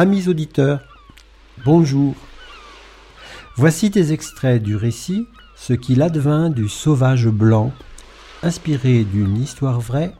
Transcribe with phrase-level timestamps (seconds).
[0.00, 0.78] Amis auditeurs,
[1.64, 2.14] bonjour.
[3.56, 7.72] Voici des extraits du récit Ce qu'il advint du sauvage blanc,
[8.44, 10.14] inspiré d'une histoire vraie.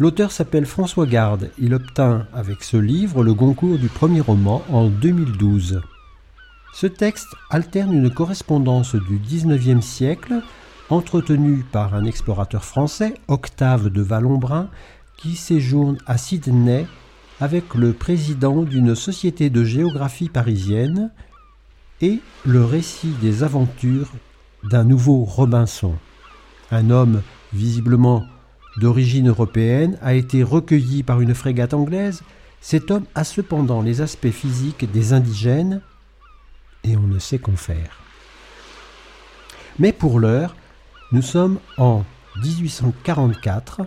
[0.00, 1.52] L'auteur s'appelle François Garde.
[1.60, 5.80] Il obtint avec ce livre le concours du premier roman en 2012.
[6.74, 10.42] Ce texte alterne une correspondance du XIXe siècle
[10.88, 14.70] entretenue par un explorateur français, Octave de Vallombrun,
[15.18, 16.88] qui séjourne à Sydney
[17.40, 21.10] avec le président d'une société de géographie parisienne
[22.02, 24.10] et le récit des aventures
[24.64, 25.94] d'un nouveau Robinson.
[26.70, 28.24] Un homme visiblement
[28.76, 32.22] d'origine européenne a été recueilli par une frégate anglaise.
[32.60, 35.80] Cet homme a cependant les aspects physiques des indigènes
[36.84, 37.98] et on ne sait qu'en faire.
[39.78, 40.54] Mais pour l'heure,
[41.10, 42.04] nous sommes en
[42.42, 43.80] 1844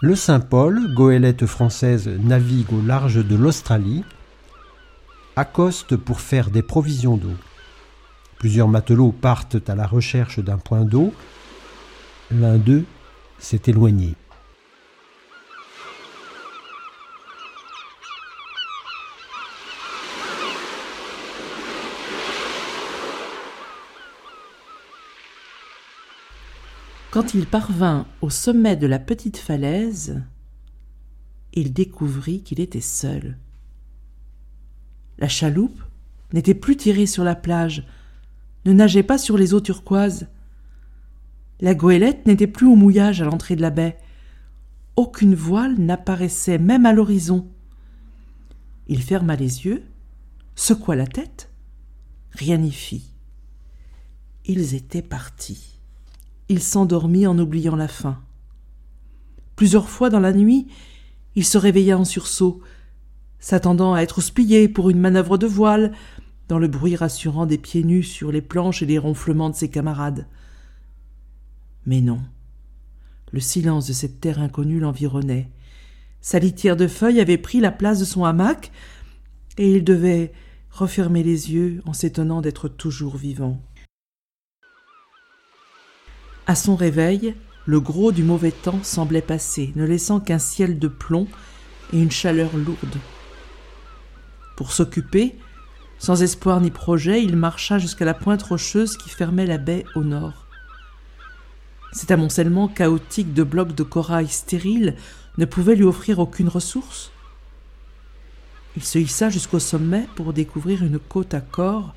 [0.00, 4.04] le Saint-Paul, goélette française, navigue au large de l'Australie,
[5.36, 7.34] accoste pour faire des provisions d'eau.
[8.38, 11.14] Plusieurs matelots partent à la recherche d'un point d'eau.
[12.30, 12.84] L'un d'eux
[13.38, 14.14] s'est éloigné.
[27.14, 30.20] Quand il parvint au sommet de la petite falaise,
[31.52, 33.38] il découvrit qu'il était seul.
[35.18, 35.80] La chaloupe
[36.32, 37.86] n'était plus tirée sur la plage,
[38.64, 40.26] ne nageait pas sur les eaux turquoises.
[41.60, 43.96] La goélette n'était plus au mouillage à l'entrée de la baie.
[44.96, 47.48] Aucune voile n'apparaissait même à l'horizon.
[48.88, 49.84] Il ferma les yeux,
[50.56, 51.48] secoua la tête,
[52.32, 53.12] rien n'y fit.
[54.46, 55.74] Ils étaient partis
[56.48, 58.20] il s'endormit en oubliant la faim.
[59.56, 60.66] Plusieurs fois dans la nuit,
[61.36, 62.60] il se réveilla en sursaut,
[63.38, 65.92] s'attendant à être houspillé pour une manœuvre de voile,
[66.48, 69.70] dans le bruit rassurant des pieds nus sur les planches et les ronflements de ses
[69.70, 70.26] camarades.
[71.86, 72.20] Mais non.
[73.32, 75.50] Le silence de cette terre inconnue l'environnait.
[76.20, 78.70] Sa litière de feuilles avait pris la place de son hamac,
[79.56, 80.32] et il devait
[80.70, 83.60] refermer les yeux en s'étonnant d'être toujours vivant.
[86.46, 87.34] À son réveil,
[87.64, 91.26] le gros du mauvais temps semblait passer, ne laissant qu'un ciel de plomb
[91.92, 92.98] et une chaleur lourde.
[94.54, 95.36] Pour s'occuper,
[95.98, 100.04] sans espoir ni projet, il marcha jusqu'à la pointe rocheuse qui fermait la baie au
[100.04, 100.46] nord.
[101.92, 104.96] Cet amoncellement chaotique de blocs de corail stériles
[105.38, 107.10] ne pouvait lui offrir aucune ressource.
[108.76, 111.94] Il se hissa jusqu'au sommet pour découvrir une côte à corps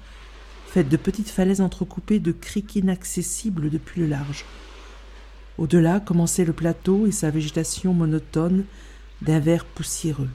[0.67, 4.45] faite de petites falaises entrecoupées de criques inaccessibles depuis le large.
[5.57, 8.65] Au-delà commençait le plateau et sa végétation monotone
[9.21, 10.29] d'un vert poussiéreux.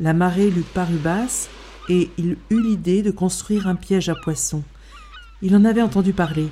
[0.00, 1.48] La marée lui parut basse
[1.88, 4.62] et il eut l'idée de construire un piège à poissons.
[5.40, 6.48] Il en avait entendu parler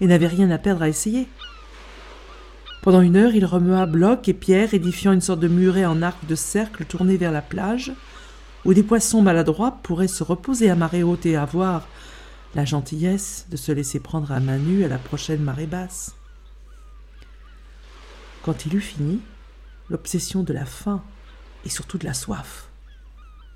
[0.00, 1.26] et n'avait rien à perdre à essayer.
[2.82, 6.24] Pendant une heure, il remua blocs et pierres, édifiant une sorte de muret en arc
[6.26, 7.92] de cercle tourné vers la plage,
[8.68, 11.88] où des poissons maladroits pourraient se reposer à marée haute et avoir
[12.54, 16.14] la gentillesse de se laisser prendre à main nue à la prochaine marée basse.
[18.42, 19.22] Quand il eut fini,
[19.88, 21.02] l'obsession de la faim
[21.64, 22.68] et surtout de la soif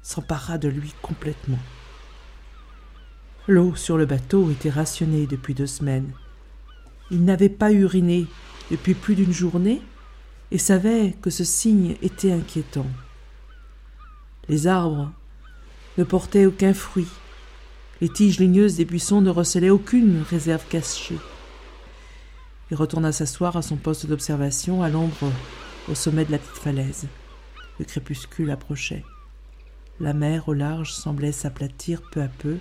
[0.00, 1.60] s'empara de lui complètement.
[3.48, 6.10] L'eau sur le bateau était rationnée depuis deux semaines.
[7.10, 8.26] Il n'avait pas uriné
[8.70, 9.82] depuis plus d'une journée
[10.50, 12.86] et savait que ce signe était inquiétant.
[14.48, 15.12] Les arbres
[15.98, 17.08] ne portaient aucun fruit.
[18.00, 21.18] Les tiges ligneuses des buissons ne recelaient aucune réserve cachée.
[22.70, 25.30] Il retourna s'asseoir à son poste d'observation à l'ombre
[25.88, 27.06] au sommet de la petite falaise.
[27.78, 29.04] Le crépuscule approchait.
[30.00, 32.56] La mer au large semblait s'aplatir peu à peu,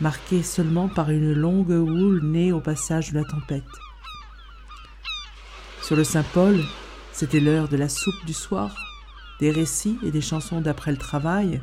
[0.00, 3.62] marquée seulement par une longue houle née au passage de la tempête.
[5.82, 6.60] Sur le Saint-Paul,
[7.12, 8.89] c'était l'heure de la soupe du soir,
[9.40, 11.60] des récits et des chansons d'après le travail,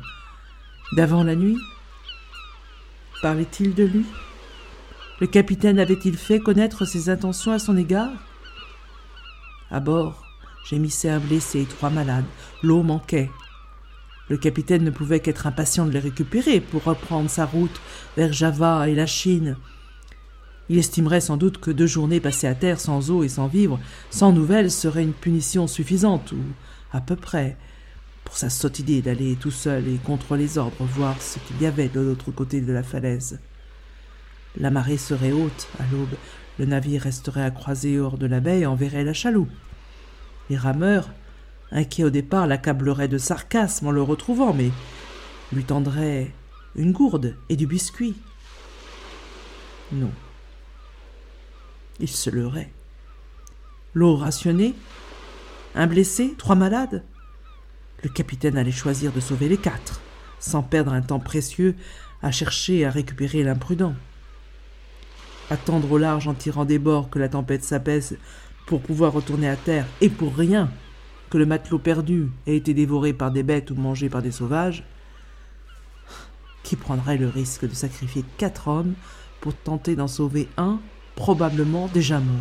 [0.92, 1.58] d'avant la nuit.
[3.22, 4.04] Parlait-il de lui?
[5.20, 8.12] Le capitaine avait-il fait connaître ses intentions à son égard?
[9.70, 10.24] À bord,
[10.64, 12.24] gémissait un blessé et trois malades.
[12.62, 13.30] L'eau manquait.
[14.28, 17.80] Le capitaine ne pouvait qu'être impatient de les récupérer pour reprendre sa route
[18.16, 19.56] vers Java et la Chine.
[20.68, 23.80] Il estimerait sans doute que deux journées passées à terre sans eau et sans vivre,
[24.10, 26.42] sans nouvelles, serait une punition suffisante, ou
[26.92, 27.56] à peu près,
[28.24, 31.66] pour sa sotte idée d'aller tout seul et contre les ordres voir ce qu'il y
[31.66, 33.40] avait de l'autre côté de la falaise.
[34.56, 36.16] La marée serait haute à l'aube,
[36.58, 39.52] le navire resterait à croiser hors de la baie et enverrait la chaloupe.
[40.50, 41.10] Les rameurs,
[41.70, 44.70] inquiets au départ, l'accableraient de sarcasme en le retrouvant, mais
[45.52, 46.32] lui tendraient
[46.74, 48.16] une gourde et du biscuit.
[49.92, 50.10] Non.
[52.00, 52.72] Il se leurrait.
[53.94, 54.74] L'eau rationnée,
[55.74, 57.04] un blessé, trois malades.
[58.02, 60.00] Le capitaine allait choisir de sauver les quatre,
[60.38, 61.74] sans perdre un temps précieux
[62.22, 63.94] à chercher à récupérer l'imprudent.
[65.50, 68.18] Attendre au large en tirant des bords que la tempête s'apaise
[68.66, 70.70] pour pouvoir retourner à terre, et pour rien
[71.30, 74.84] que le matelot perdu ait été dévoré par des bêtes ou mangé par des sauvages,
[76.62, 78.94] qui prendrait le risque de sacrifier quatre hommes
[79.40, 80.80] pour tenter d'en sauver un,
[81.16, 82.36] probablement déjà mort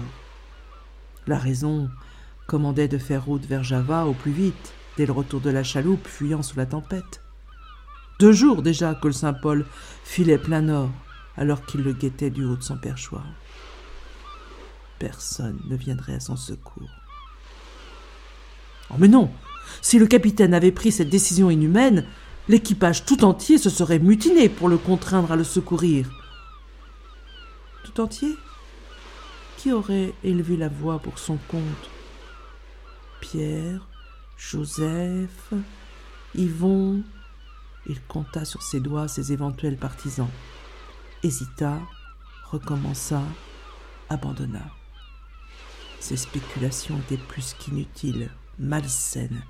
[1.28, 1.90] La raison
[2.46, 6.08] commandait de faire route vers Java au plus vite, dès le retour de la chaloupe
[6.08, 7.22] fuyant sous la tempête.
[8.20, 9.66] Deux jours déjà que le Saint-Paul
[10.04, 10.90] filait plein nord,
[11.38, 13.24] alors qu'il le guettait du haut de son perchoir
[14.98, 16.90] personne ne viendrait à son secours.
[18.90, 19.32] Oh mais non
[19.82, 22.06] Si le capitaine avait pris cette décision inhumaine,
[22.48, 26.10] l'équipage tout entier se serait mutiné pour le contraindre à le secourir.
[27.84, 28.36] Tout entier?
[29.58, 31.90] Qui aurait élevé la voix pour son compte?
[33.20, 33.88] Pierre,
[34.38, 35.54] Joseph,
[36.36, 37.04] Yvon.
[37.88, 40.30] Il compta sur ses doigts ses éventuels partisans,
[41.24, 41.80] hésita,
[42.52, 43.22] recommença,
[44.10, 44.66] abandonna.
[46.00, 48.30] Ses spéculations étaient plus qu'inutiles,
[48.60, 49.42] malsaines.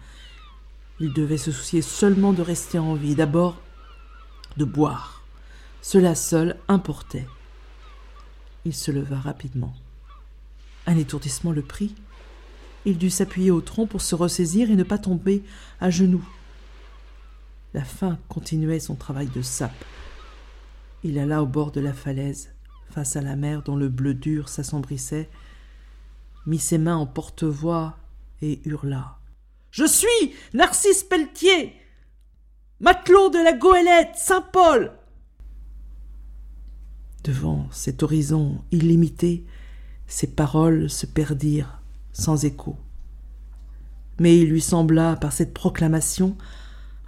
[0.99, 3.57] Il devait se soucier seulement de rester en vie, d'abord
[4.57, 5.23] de boire.
[5.81, 7.27] Cela seul importait.
[8.65, 9.75] Il se leva rapidement.
[10.85, 11.95] Un étourdissement le prit.
[12.87, 15.43] Il dut s'appuyer au tronc pour se ressaisir et ne pas tomber
[15.81, 16.25] à genoux.
[17.73, 19.83] La faim continuait son travail de sape.
[21.03, 22.49] Il alla au bord de la falaise,
[22.89, 25.27] face à la mer dont le bleu dur s'assombrissait,
[26.45, 27.97] mit ses mains en porte-voix
[28.41, 29.19] et hurla.
[29.69, 31.73] Je suis Narcisse Pelletier,
[32.79, 34.93] matelot de la goélette Saint-Paul.
[37.25, 39.45] Devant cet horizon illimité,
[40.07, 41.76] ses paroles se perdirent
[42.17, 42.75] sans écho.
[44.19, 46.35] Mais il lui sembla, par cette proclamation,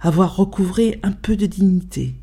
[0.00, 2.14] avoir recouvré un peu de dignité.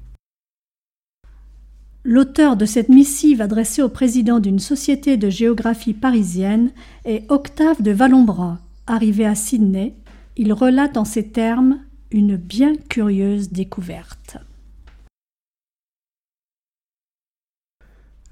[2.04, 6.72] L'auteur de cette missive adressée au président d'une société de géographie parisienne
[7.04, 8.60] est Octave de Vallombras.
[8.88, 9.94] Arrivé à Sydney,
[10.38, 11.80] il relate en ces termes
[12.10, 14.38] une bien curieuse découverte.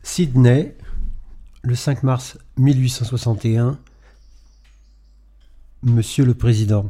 [0.02, 0.78] Sydney,
[1.64, 3.78] le 5 mars 1861.
[5.86, 6.90] Monsieur le Président,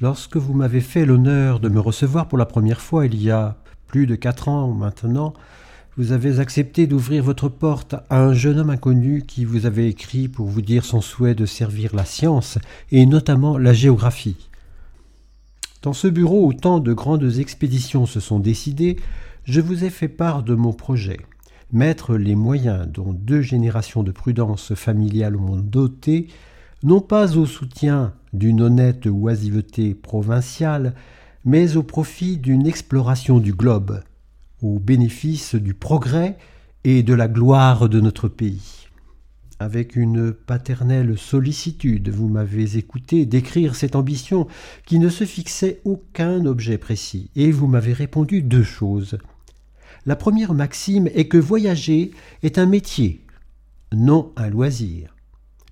[0.00, 3.56] lorsque vous m'avez fait l'honneur de me recevoir pour la première fois il y a
[3.88, 5.34] plus de quatre ans maintenant,
[5.96, 10.28] vous avez accepté d'ouvrir votre porte à un jeune homme inconnu qui vous avait écrit
[10.28, 12.58] pour vous dire son souhait de servir la science,
[12.92, 14.48] et notamment la géographie.
[15.82, 18.96] Dans ce bureau où tant de grandes expéditions se sont décidées,
[19.42, 21.18] je vous ai fait part de mon projet.
[21.72, 26.28] Mettre les moyens dont deux générations de prudence familiale m'ont doté,
[26.82, 30.94] non pas au soutien d'une honnête oisiveté provinciale,
[31.44, 34.02] mais au profit d'une exploration du globe,
[34.62, 36.36] au bénéfice du progrès
[36.84, 38.86] et de la gloire de notre pays.
[39.60, 44.46] Avec une paternelle sollicitude, vous m'avez écouté décrire cette ambition
[44.86, 49.18] qui ne se fixait aucun objet précis, et vous m'avez répondu deux choses.
[50.06, 52.12] La première maxime est que voyager
[52.44, 53.26] est un métier,
[53.92, 55.17] non un loisir.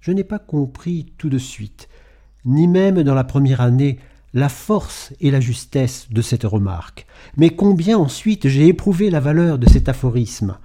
[0.07, 1.89] Je n'ai pas compris tout de suite,
[2.45, 3.99] ni même dans la première année,
[4.35, 9.59] la force et la justesse de cette remarque, mais combien ensuite j'ai éprouvé la valeur
[9.59, 10.59] de cet aphorisme.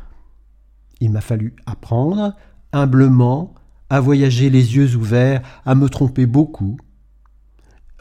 [1.00, 2.36] Il m'a fallu apprendre,
[2.72, 3.56] humblement,
[3.90, 6.78] à voyager les yeux ouverts, à me tromper beaucoup,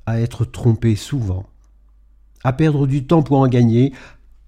[0.05, 1.47] à être trompé souvent,
[2.45, 3.95] à perdre du temps pour en gagner,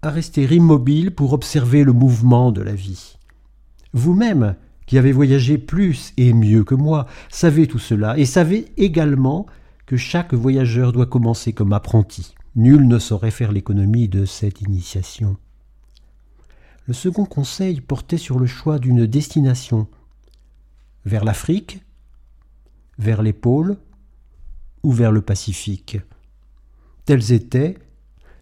[0.03, 3.17] à rester immobile pour observer le mouvement de la vie.
[3.95, 4.57] Vous-même,
[4.93, 9.47] qui avez voyagé plus et mieux que moi, savez tout cela, et savez également
[9.87, 12.35] que chaque voyageur doit commencer comme apprenti.
[12.57, 15.39] Nul ne saurait faire l'économie de cette initiation.
[16.87, 19.89] Le second conseil portait sur le choix d'une destination
[21.07, 21.83] vers l'Afrique,
[22.99, 23.79] vers les pôles
[24.83, 26.01] ou vers le Pacifique.
[27.07, 27.79] Tels étaient,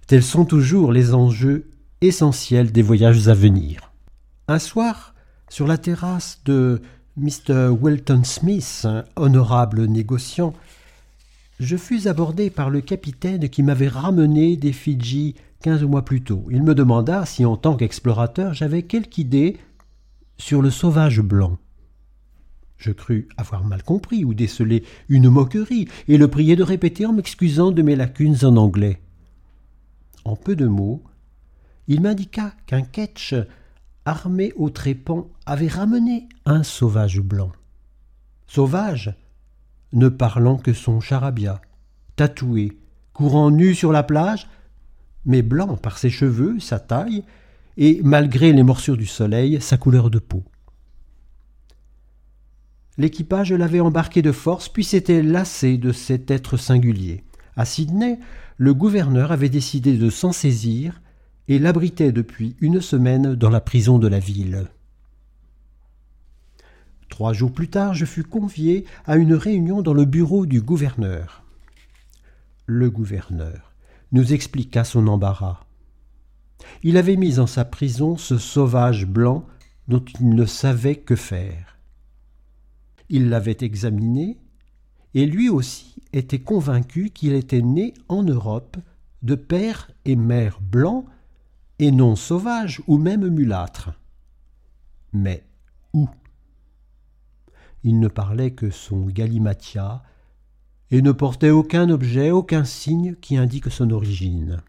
[0.09, 3.92] tels sont toujours les enjeux essentiels des voyages à venir.
[4.49, 5.14] Un soir,
[5.50, 6.80] sur la terrasse de
[7.16, 7.69] Mr.
[7.69, 10.54] Wilton Smith, honorable négociant,
[11.59, 16.47] je fus abordé par le capitaine qui m'avait ramené des Fidji quinze mois plus tôt.
[16.50, 19.59] Il me demanda si, en tant qu'explorateur, j'avais quelque idée
[20.38, 21.59] sur le sauvage blanc.
[22.78, 27.12] Je crus avoir mal compris ou décelé une moquerie, et le priai de répéter en
[27.12, 29.02] m'excusant de mes lacunes en anglais.
[30.25, 31.02] En peu de mots,
[31.88, 33.35] il m'indiqua qu'un ketch
[34.04, 37.52] armé au trépan avait ramené un sauvage blanc.
[38.47, 39.14] Sauvage,
[39.92, 41.61] ne parlant que son charabia,
[42.16, 42.78] tatoué,
[43.12, 44.49] courant nu sur la plage,
[45.25, 47.25] mais blanc par ses cheveux, sa taille,
[47.76, 50.45] et, malgré les morsures du soleil, sa couleur de peau.
[52.99, 57.25] L'équipage l'avait embarqué de force, puis s'était lassé de cet être singulier.
[57.57, 58.19] À Sydney,
[58.57, 61.00] le gouverneur avait décidé de s'en saisir
[61.50, 64.69] et l'abritait depuis une semaine dans la prison de la ville.
[67.09, 71.42] Trois jours plus tard, je fus convié à une réunion dans le bureau du gouverneur.
[72.66, 73.73] Le gouverneur
[74.12, 75.66] nous expliqua son embarras.
[76.85, 79.45] Il avait mis en sa prison ce sauvage blanc
[79.88, 81.78] dont il ne savait que faire.
[83.09, 84.38] Il l'avait examiné,
[85.14, 88.76] et lui aussi était convaincu qu'il était né en Europe
[89.23, 91.07] de père et mère blancs
[91.80, 93.90] et non sauvage ou même mulâtre.
[95.14, 95.42] Mais
[95.94, 96.08] où?
[97.82, 100.02] Il ne parlait que son galimatia
[100.90, 104.60] et ne portait aucun objet, aucun signe qui indique son origine.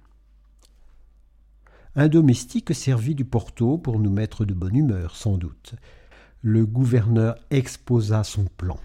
[1.96, 5.76] Un domestique servit du porto pour nous mettre de bonne humeur, sans doute
[6.44, 8.80] le gouverneur exposa son plan.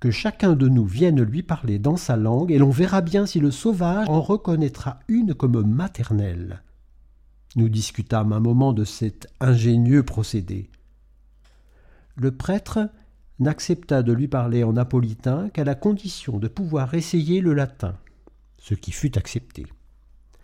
[0.00, 3.40] Que chacun de nous vienne lui parler dans sa langue, et l'on verra bien si
[3.40, 6.62] le sauvage en reconnaîtra une comme maternelle.
[7.56, 10.70] Nous discutâmes un moment de cet ingénieux procédé.
[12.16, 12.90] Le prêtre
[13.40, 17.96] n'accepta de lui parler en napolitain qu'à la condition de pouvoir essayer le latin,
[18.58, 19.66] ce qui fut accepté.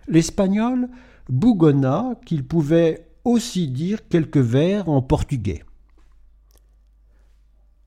[0.09, 0.89] L'espagnol
[1.29, 5.65] bougonna qu'il pouvait aussi dire quelques vers en portugais.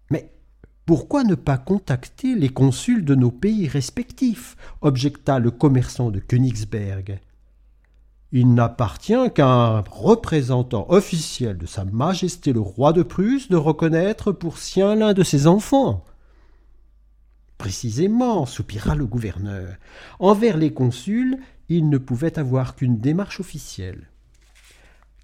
[0.09, 0.31] Mais
[0.88, 7.20] pourquoi ne pas contacter les consuls de nos pays respectifs objecta le commerçant de Königsberg.
[8.32, 14.32] Il n'appartient qu'à un représentant officiel de Sa Majesté le roi de Prusse de reconnaître
[14.32, 16.06] pour sien l'un de ses enfants.
[17.58, 19.75] Précisément, soupira le gouverneur.
[20.20, 24.08] Envers les consuls, il ne pouvait avoir qu'une démarche officielle.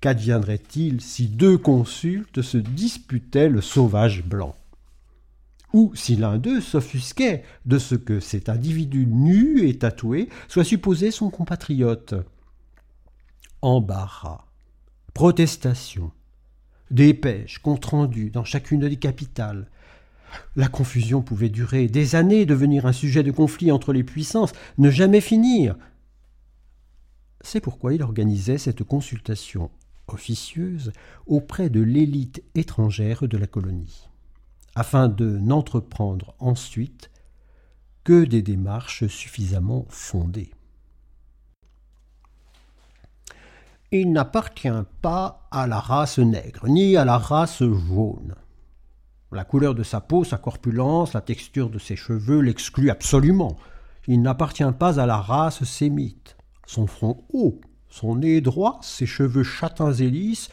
[0.02, 4.58] Qu'adviendrait-il si deux consultes se disputaient le sauvage blanc?
[5.74, 11.10] Ou si l'un d'eux s'offusquait de ce que cet individu nu et tatoué soit supposé
[11.12, 12.14] son compatriote.
[13.62, 14.46] Embarras,
[15.14, 16.12] protestation,
[16.92, 19.68] dépêches, compte rendu dans chacune des capitales,
[20.56, 24.90] la confusion pouvait durer des années, devenir un sujet de conflit entre les puissances, ne
[24.90, 25.76] jamais finir.
[27.42, 29.70] C'est pourquoi il organisait cette consultation
[30.08, 30.92] officieuse
[31.26, 34.10] auprès de l'élite étrangère de la colonie,
[34.76, 37.12] afin de n'entreprendre ensuite
[38.04, 40.52] que des démarches suffisamment fondées.
[43.92, 44.68] Il n'appartient
[45.02, 48.36] pas à la race nègre, ni à la race jaune.
[49.32, 53.56] La couleur de sa peau, sa corpulence, la texture de ses cheveux l'excluent absolument.
[54.08, 56.38] Il n'appartient pas à la race sémite.
[56.66, 60.50] Son front haut, son nez droit, ses cheveux châtains et lisses,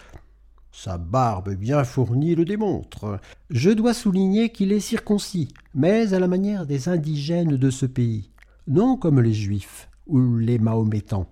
[0.72, 3.20] sa barbe bien fournie le démontre.
[3.50, 8.30] Je dois souligner qu'il est circoncis, mais à la manière des indigènes de ce pays,
[8.66, 11.26] non comme les juifs ou les mahométans.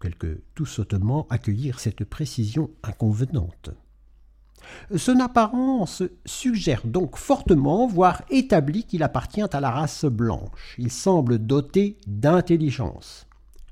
[0.00, 3.70] Quelques sautement accueillirent cette précision inconvenante.
[4.96, 10.74] Son apparence suggère donc fortement, voire établit qu'il appartient à la race blanche.
[10.78, 13.27] Il semble doté d'intelligence.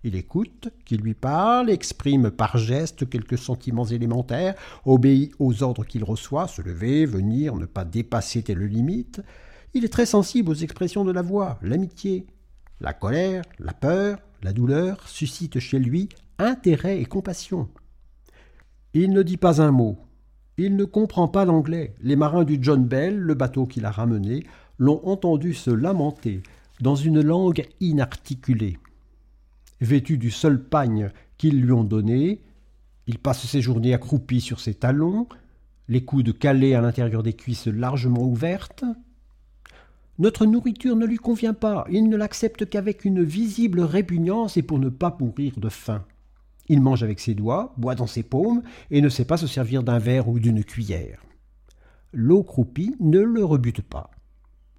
[0.06, 6.04] Il écoute, qui lui parle, exprime par geste quelques sentiments élémentaires, obéit aux ordres qu'il
[6.04, 9.20] reçoit, se lever, venir, ne pas dépasser telle limite.
[9.75, 12.25] Il est très sensible aux expressions de la voix, l'amitié.
[12.80, 16.08] La colère, la peur, la douleur suscitent chez lui
[16.38, 17.68] intérêt et compassion.
[18.94, 19.98] Il ne dit pas un mot,
[20.56, 21.96] il ne comprend pas l'anglais.
[22.00, 24.44] Les marins du John Bell, le bateau qu'il a ramené,
[24.78, 26.44] l'ont entendu se lamenter
[26.80, 28.78] dans une langue inarticulée.
[29.80, 32.40] Vêtu du seul pagne qu'ils lui ont donné,
[33.06, 35.28] il passe ses journées accroupi sur ses talons,
[35.88, 38.85] les coudes calés à l'intérieur des cuisses largement ouvertes.
[40.18, 44.78] Notre nourriture ne lui convient pas, il ne l'accepte qu'avec une visible répugnance et pour
[44.78, 46.04] ne pas mourir de faim.
[46.68, 49.83] Il mange avec ses doigts, boit dans ses paumes et ne sait pas se servir
[49.83, 51.23] d'un verre ou d'une cuillère.
[52.12, 54.11] L'eau croupie ne le rebute pas.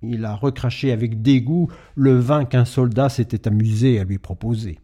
[0.01, 4.79] Il a recraché avec dégoût le vin qu'un soldat s'était amusé à lui proposer.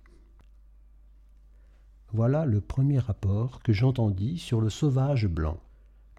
[2.14, 5.60] Voilà le premier rapport que j'entendis sur le sauvage blanc,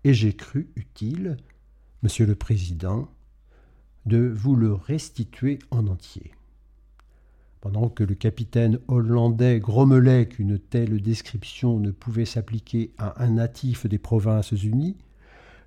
[0.02, 1.36] et j'ai cru utile,
[2.02, 3.08] Monsieur le Président,
[4.04, 6.32] de vous le restituer en entier.
[7.60, 13.86] Pendant que le capitaine hollandais grommelait qu'une telle description ne pouvait s'appliquer à un natif
[13.86, 14.96] des Provinces-Unies,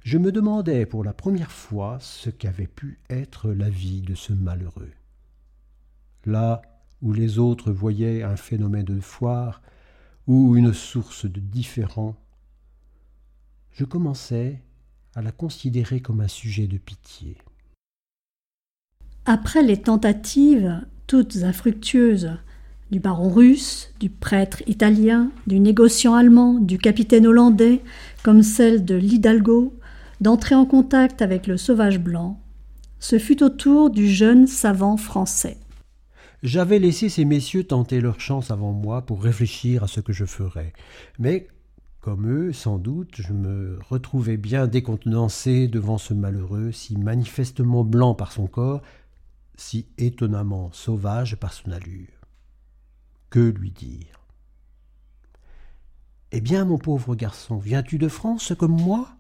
[0.04, 4.34] je me demandais pour la première fois ce qu'avait pu être la vie de ce
[4.34, 4.92] malheureux.
[6.26, 6.62] Là
[7.02, 9.62] où les autres voyaient un phénomène de foire
[10.28, 12.16] ou une source de différend,
[13.72, 14.62] je commençais
[15.16, 17.38] à la considérer comme un sujet de pitié.
[19.26, 22.32] Après les tentatives toutes infructueuses,
[22.92, 27.82] du baron russe, du prêtre italien, du négociant allemand, du capitaine hollandais,
[28.24, 29.74] comme celle de l'Hidalgo,
[30.22, 32.40] d'entrer en contact avec le sauvage blanc,
[33.00, 35.58] ce fut au tour du jeune savant français.
[36.44, 40.26] J'avais laissé ces messieurs tenter leur chance avant moi pour réfléchir à ce que je
[40.26, 40.72] ferais.
[41.18, 41.48] Mais,
[42.00, 48.14] comme eux, sans doute, je me retrouvais bien décontenancé devant ce malheureux, si manifestement blanc
[48.14, 48.84] par son corps,
[49.56, 52.08] si étonnamment sauvage par son allure.
[53.32, 54.20] Que lui dire?
[56.32, 59.18] Eh bien, mon pauvre garçon, viens-tu de France comme moi?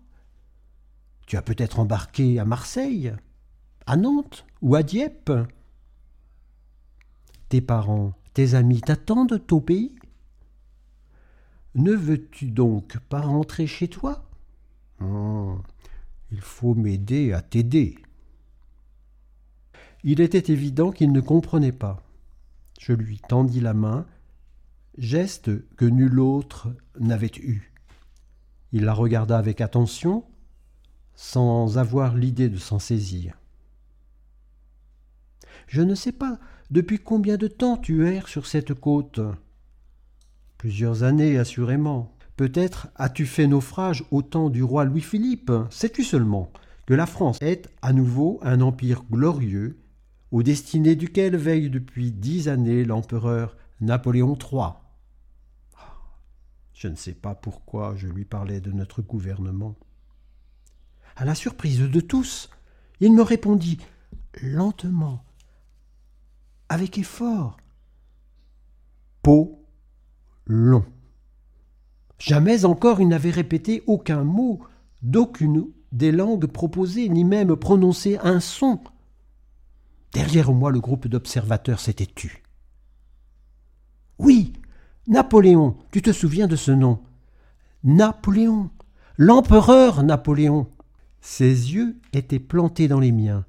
[1.25, 3.11] Tu as peut-être embarqué à Marseille,
[3.87, 5.31] à Nantes ou à Dieppe?
[7.49, 9.95] Tes parents, tes amis t'attendent au pays?
[11.75, 14.29] Ne veux-tu donc pas rentrer chez toi?
[15.01, 15.57] Oh,
[16.31, 17.97] Il faut m'aider à t'aider.
[20.03, 22.03] Il était évident qu'il ne comprenait pas.
[22.79, 24.05] Je lui tendis la main,
[24.97, 27.71] geste que nul autre n'avait eu.
[28.71, 30.25] Il la regarda avec attention,
[31.15, 33.37] sans avoir l'idée de s'en saisir.
[35.67, 39.19] Je ne sais pas depuis combien de temps tu erres sur cette côte?
[40.57, 42.13] Plusieurs années, assurément.
[42.35, 45.51] Peut-être as-tu fait naufrage au temps du roi Louis-Philippe.
[45.69, 46.51] Sais-tu seulement
[46.85, 49.79] que la France est à nouveau un empire glorieux
[50.31, 54.73] aux destinées duquel veille depuis dix années l'empereur Napoléon III.
[56.73, 59.75] Je ne sais pas pourquoi je lui parlais de notre gouvernement.
[61.15, 62.49] À la surprise de tous,
[62.99, 63.79] il me répondit
[64.41, 65.23] lentement,
[66.69, 67.57] avec effort.
[69.21, 69.65] Peau
[70.45, 70.85] long.
[72.19, 74.61] Jamais encore il n'avait répété aucun mot
[75.01, 78.79] d'aucune des langues proposées, ni même prononcé un son
[80.13, 82.43] Derrière moi, le groupe d'observateurs s'était tu.
[84.17, 84.53] Oui,
[85.07, 86.99] Napoléon, tu te souviens de ce nom?
[87.83, 88.71] Napoléon,
[89.17, 90.67] l'empereur Napoléon.
[91.21, 93.45] Ses yeux étaient plantés dans les miens,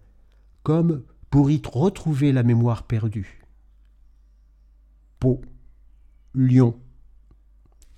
[0.63, 3.45] comme pour y retrouver la mémoire perdue.
[5.19, 5.41] Pau,
[6.35, 6.79] Lion.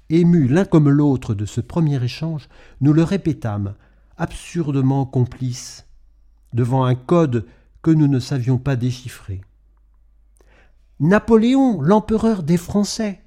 [0.08, 2.48] Émus l'un comme l'autre de ce premier échange,
[2.80, 3.74] nous le répétâmes,
[4.16, 5.86] absurdement complices,
[6.52, 7.46] devant un code
[7.82, 9.40] que nous ne savions pas déchiffrer.
[10.98, 13.22] Napoléon, l'empereur des Français.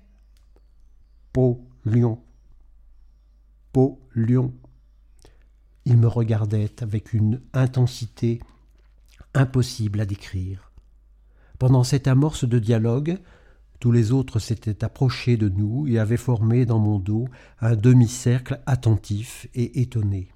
[1.31, 2.19] Pau, lion.
[3.71, 4.53] Pau, lion.
[5.85, 8.39] Il me regardait avec une intensité
[9.33, 10.71] impossible à décrire.
[11.59, 13.17] Pendant cette amorce de dialogue,
[13.79, 17.27] tous les autres s'étaient approchés de nous et avaient formé dans mon dos
[17.59, 20.29] un demi-cercle attentif et étonné.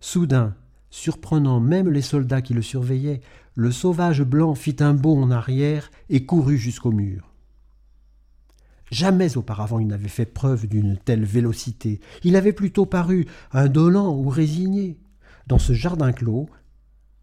[0.00, 0.54] Soudain,
[0.90, 3.20] surprenant même les soldats qui le surveillaient,
[3.54, 7.32] le sauvage blanc fit un bond en arrière et courut jusqu'au mur.
[8.90, 12.00] Jamais auparavant il n'avait fait preuve d'une telle vélocité.
[12.24, 14.98] Il avait plutôt paru indolent ou résigné.
[15.46, 16.50] Dans ce jardin clos,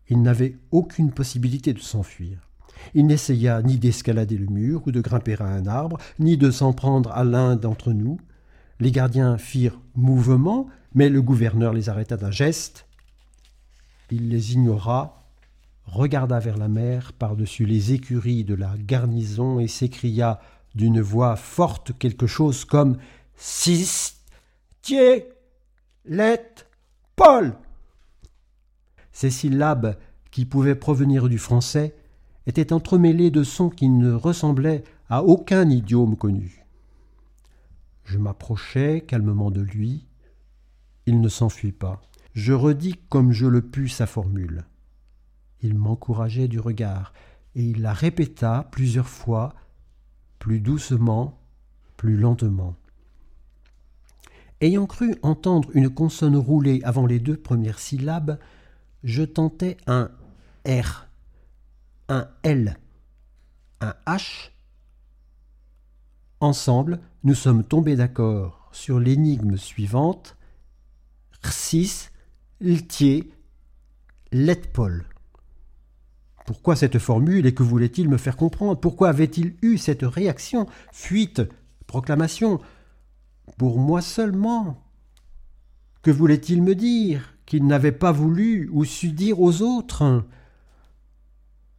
[0.10, 2.50] il n'avait aucune possibilité de s'enfuir.
[2.94, 6.74] Il n'essaya ni d'escalader le mur ou de grimper à un arbre, ni de s'en
[6.74, 8.20] prendre à l'un d'entre nous.
[8.80, 12.88] Les gardiens firent mouvement, mais le gouverneur les arrêta d'un geste.
[14.12, 15.28] Il les ignora,
[15.86, 20.40] regarda vers la mer par-dessus les écuries de la garnison et s'écria
[20.76, 22.98] d'une voix forte quelque chose comme
[23.36, 24.18] Six,
[24.82, 25.30] Tier,
[26.06, 26.66] Let,
[27.16, 27.54] Paul.
[29.20, 29.98] Ces syllabes,
[30.32, 31.94] qui pouvaient provenir du français,
[32.48, 36.66] étaient entremêlées de sons qui ne ressemblaient à aucun idiome connu.
[38.06, 40.08] Je m'approchai calmement de lui.
[41.06, 42.02] Il ne s'enfuit pas.
[42.34, 44.64] Je redis comme je le pus sa formule.
[45.60, 47.12] Il m'encourageait du regard,
[47.56, 49.54] et il la répéta plusieurs fois,
[50.40, 51.42] plus doucement,
[51.98, 52.78] plus lentement.
[54.62, 58.40] Ayant cru entendre une consonne rouler avant les deux premières syllabes,
[59.04, 60.12] je tentais un
[60.66, 61.08] R,
[62.08, 62.78] un L,
[63.82, 64.52] un H.
[66.42, 70.38] Ensemble, nous sommes tombés d'accord sur l'énigme suivante
[71.44, 72.10] Rsis,
[72.62, 73.32] Ltier,
[74.32, 75.06] Letpol.
[76.46, 78.80] Pourquoi cette formule et que voulait-il me faire comprendre?
[78.80, 81.42] Pourquoi avait-il eu cette réaction Fuite,
[81.88, 82.60] proclamation?
[83.58, 84.84] Pour moi seulement
[86.02, 87.36] Que voulait-il me dire?
[87.50, 90.24] Qu'il n'avait pas voulu ou su dire aux autres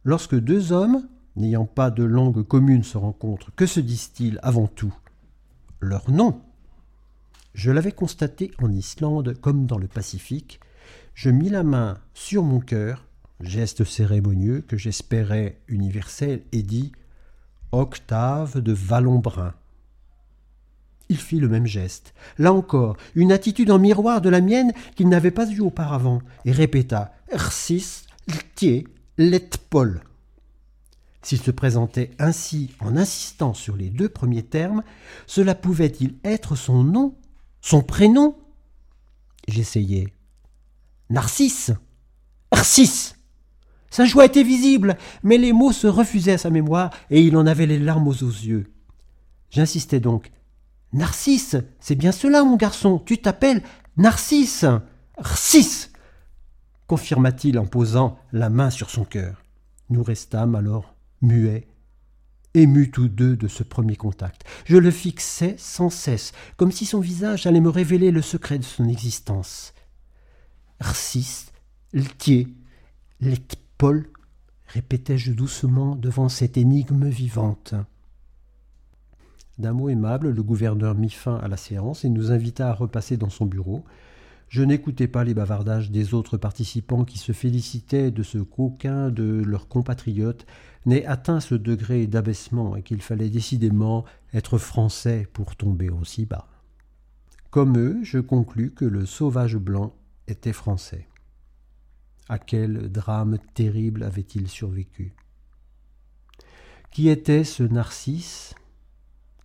[0.03, 1.07] Lorsque deux hommes,
[1.37, 4.93] n'ayant pas de langue commune, se rencontrent, que se disent-ils avant tout?
[5.79, 6.41] Leur nom?
[7.53, 10.59] Je l'avais constaté en Islande comme dans le Pacifique.
[11.13, 13.05] Je mis la main sur mon cœur
[13.39, 16.91] geste cérémonieux que j'espérais universel, et dit
[17.71, 19.53] Octave de Vallonbrun.
[21.11, 25.09] Il fit le même geste, là encore, une attitude en miroir de la mienne qu'il
[25.09, 30.05] n'avait pas eue auparavant, et répéta Rsis, Ltier, Letpol.
[31.21, 34.83] S'il se présentait ainsi en insistant sur les deux premiers termes,
[35.27, 37.17] cela pouvait-il être son nom,
[37.59, 38.37] son prénom?
[39.49, 40.13] J'essayais.
[41.09, 41.73] Narcisse
[42.53, 43.15] Narcisse
[43.89, 47.45] sa joie était visible, mais les mots se refusaient à sa mémoire et il en
[47.45, 48.71] avait les larmes aux yeux.
[49.49, 50.31] J'insistais donc.
[50.93, 53.63] Narcisse, c'est bien cela, mon garçon, tu t'appelles
[53.97, 54.65] Narcisse.
[55.17, 55.91] Narcisse
[56.91, 59.45] confirma-t-il en posant la main sur son cœur.
[59.89, 61.69] Nous restâmes alors muets,
[62.53, 64.43] émus tous deux de ce premier contact.
[64.65, 68.65] Je le fixais sans cesse, comme si son visage allait me révéler le secret de
[68.65, 69.73] son existence.
[70.81, 71.53] Narcisse,
[71.93, 72.49] Ltier,
[73.77, 74.09] Paul,
[74.67, 77.73] répétai-je doucement devant cette énigme vivante.
[79.57, 83.17] D'un mot aimable, le gouverneur mit fin à la séance et nous invita à repasser
[83.17, 83.83] dans son bureau.
[84.47, 89.43] Je n'écoutais pas les bavardages des autres participants qui se félicitaient de ce qu'aucun de
[89.45, 90.45] leurs compatriotes
[90.85, 96.47] n'ait atteint ce degré d'abaissement et qu'il fallait décidément être français pour tomber aussi bas.
[97.49, 99.93] Comme eux, je conclus que le sauvage blanc
[100.27, 101.07] était français.
[102.29, 105.13] À quel drame terrible avait-il survécu?
[106.91, 108.55] Qui était ce Narcisse?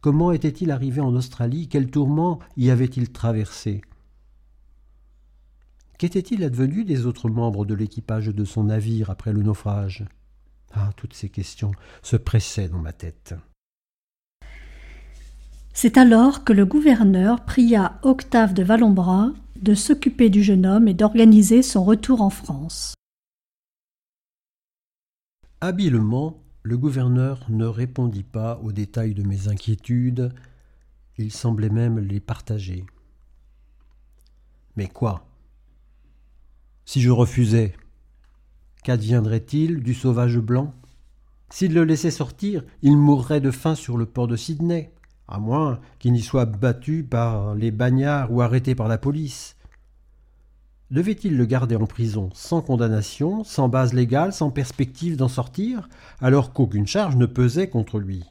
[0.07, 1.67] Comment était-il arrivé en Australie?
[1.67, 3.81] Quel tourment y avait-il traversé?
[5.99, 10.05] Qu'était-il advenu des autres membres de l'équipage de son navire après le naufrage?
[10.73, 13.35] Ah, toutes ces questions se pressaient dans ma tête.
[15.73, 20.95] C'est alors que le gouverneur pria Octave de Valombra de s'occuper du jeune homme et
[20.95, 22.95] d'organiser son retour en France.
[25.61, 30.35] Habilement, le gouverneur ne répondit pas aux détails de mes inquiétudes,
[31.17, 32.85] il semblait même les partager.
[34.75, 35.29] Mais quoi?
[36.85, 37.73] Si je refusais,
[38.83, 40.75] qu'adviendrait-il du sauvage blanc?
[41.51, 44.93] S'il le laissait sortir, il mourrait de faim sur le port de Sydney
[45.29, 49.56] à moins qu'il n'y soit battu par les bagnards ou arrêté par la police.
[50.91, 55.89] Devait-il le garder en prison sans condamnation, sans base légale, sans perspective d'en sortir,
[56.21, 58.25] alors qu'aucune charge ne pesait contre lui?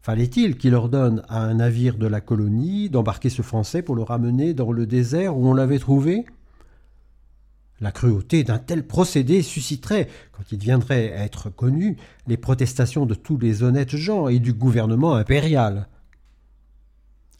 [0.00, 4.54] Fallait-il qu'il ordonne à un navire de la colonie d'embarquer ce Français pour le ramener
[4.54, 6.24] dans le désert où on l'avait trouvé?
[7.80, 11.96] La cruauté d'un tel procédé susciterait, quand il viendrait à être connu,
[12.28, 15.88] les protestations de tous les honnêtes gens et du gouvernement impérial.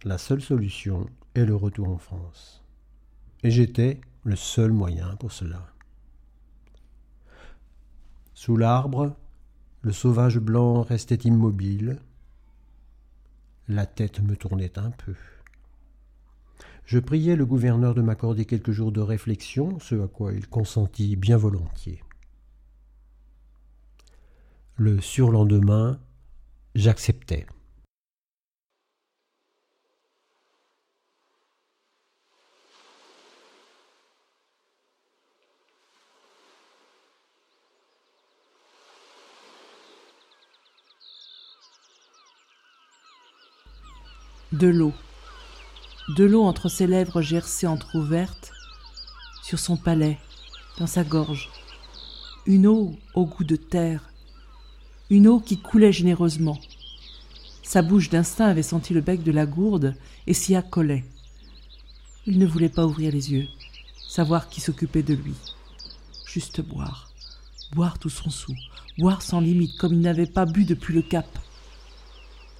[0.03, 2.64] La seule solution est le retour en France.
[3.45, 5.71] Et j'étais le seul moyen pour cela.
[8.33, 9.15] Sous l'arbre,
[9.83, 12.01] le sauvage blanc restait immobile.
[13.69, 15.15] La tête me tournait un peu.
[16.87, 21.17] Je priai le gouverneur de m'accorder quelques jours de réflexion, ce à quoi il consentit
[21.17, 22.03] bien volontiers.
[24.77, 26.01] Le surlendemain,
[26.75, 27.47] j'acceptais.
[44.55, 44.93] De l'eau.
[46.17, 48.53] De l'eau entre ses lèvres gercées entr'ouvertes,
[49.43, 50.17] sur son palais,
[50.79, 51.51] dans sa gorge.
[52.47, 54.13] Une eau au goût de terre.
[55.11, 56.57] Une eau qui coulait généreusement.
[57.65, 59.97] Sa bouche d'instinct avait senti le bec de la gourde
[60.29, 61.05] et s'y accolait.
[62.25, 63.49] Il ne voulait pas ouvrir les yeux,
[64.09, 65.35] savoir qui s'occupait de lui.
[66.27, 67.11] Juste boire.
[67.73, 68.55] Boire tout son sou.
[68.99, 71.27] Boire sans limite, comme il n'avait pas bu depuis le cap.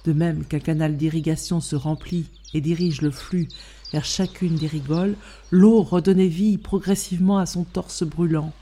[0.05, 3.47] De même qu'un canal d'irrigation se remplit et dirige le flux
[3.91, 5.15] vers chacune des rigoles,
[5.49, 8.53] l'eau redonnait vie progressivement à son torse brûlant,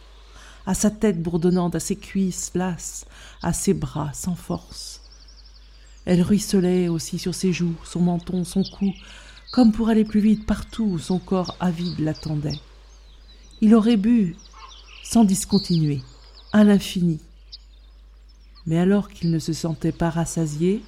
[0.66, 3.06] à sa tête bourdonnante, à ses cuisses lasses,
[3.42, 5.02] à ses bras sans force.
[6.06, 8.94] Elle ruisselait aussi sur ses joues, son menton, son cou,
[9.52, 12.60] comme pour aller plus vite partout où son corps avide l'attendait.
[13.62, 14.36] Il aurait bu
[15.04, 16.02] sans discontinuer,
[16.54, 17.20] à l'infini.
[18.66, 20.82] Mais alors qu'il ne se sentait pas rassasié,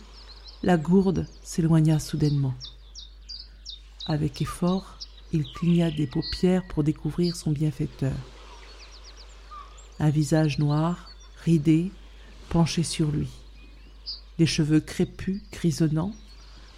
[0.63, 2.53] la gourde s'éloigna soudainement.
[4.07, 4.97] Avec effort,
[5.31, 8.15] il cligna des paupières pour découvrir son bienfaiteur.
[9.99, 11.09] Un visage noir,
[11.43, 11.91] ridé,
[12.49, 13.29] penché sur lui.
[14.37, 16.13] Des cheveux crépus, grisonnants,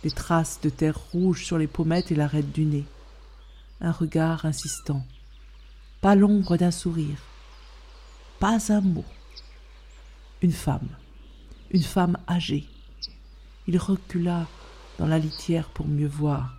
[0.04, 2.86] des traces de terre rouge sur les pommettes et l'arête du nez.
[3.82, 5.06] Un regard insistant.
[6.02, 7.22] Pas l'ombre d'un sourire.
[8.40, 9.06] Pas un mot.
[10.42, 10.90] Une femme.
[11.72, 12.68] Une femme âgée,
[13.68, 14.48] il recula
[14.98, 16.56] dans la litière pour mieux voir.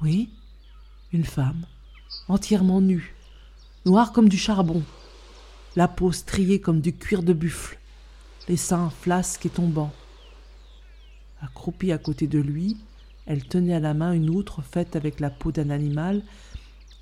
[0.00, 0.30] Oui,
[1.12, 1.66] une femme,
[2.28, 3.14] entièrement nue,
[3.84, 4.82] noire comme du charbon,
[5.76, 7.78] la peau striée comme du cuir de buffle,
[8.48, 9.92] les seins flasques et tombants.
[11.40, 12.76] Accroupie à côté de lui,
[13.26, 16.22] elle tenait à la main une outre faite avec la peau d'un animal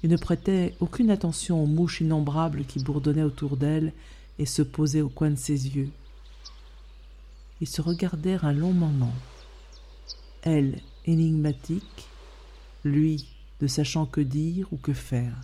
[0.03, 3.93] et ne prêtait aucune attention aux mouches innombrables qui bourdonnaient autour d'elle
[4.39, 5.91] et se posaient au coin de ses yeux.
[7.61, 9.14] Ils se regardèrent un long moment.
[10.42, 12.09] Elle, énigmatique,
[12.85, 13.27] lui,
[13.61, 15.35] ne sachant que dire ou que faire.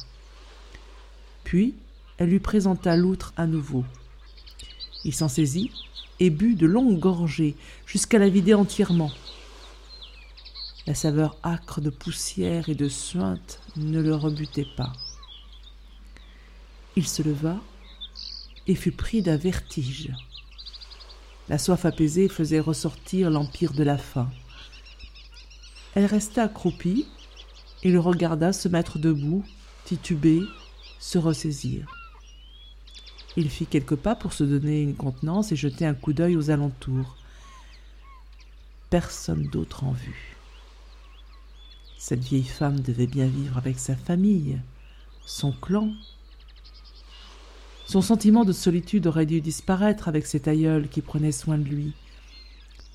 [1.44, 1.74] Puis,
[2.18, 3.84] elle lui présenta l'outre à nouveau.
[5.04, 5.70] Il s'en saisit
[6.18, 7.54] et but de longues gorgées
[7.86, 9.12] jusqu'à la vider entièrement.
[10.86, 14.92] La saveur âcre de poussière et de suinte ne le rebutait pas.
[16.96, 17.60] Il se leva
[18.66, 20.12] et fut pris d'un vertige.
[21.48, 24.28] La soif apaisée faisait ressortir l'empire de la faim.
[25.94, 27.06] Elle resta accroupie
[27.82, 29.44] et le regarda se mettre debout,
[29.84, 30.42] tituber,
[30.98, 31.86] se ressaisir.
[33.36, 36.50] Il fit quelques pas pour se donner une contenance et jeter un coup d'œil aux
[36.50, 37.16] alentours.
[38.90, 40.36] Personne d'autre en vue.
[41.98, 44.58] Cette vieille femme devait bien vivre avec sa famille,
[45.26, 45.92] son clan,
[47.86, 51.92] son sentiment de solitude aurait dû disparaître avec cet aïeul qui prenait soin de lui.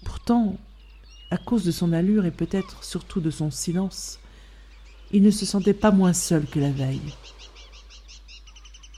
[0.03, 0.57] Pourtant,
[1.29, 4.19] à cause de son allure et peut-être surtout de son silence,
[5.13, 7.13] il ne se sentait pas moins seul que la veille.